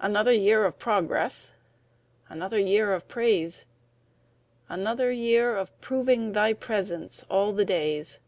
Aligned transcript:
Another 0.00 0.32
year 0.32 0.64
of 0.64 0.80
progress, 0.80 1.54
Another 2.28 2.58
year 2.58 2.92
of 2.92 3.06
praise; 3.06 3.66
Another 4.68 5.12
year 5.12 5.56
of 5.56 5.80
proving 5.80 6.32
Thy 6.32 6.52
presence 6.54 7.24
'all 7.30 7.52
the 7.52 7.64
days.' 7.64 8.18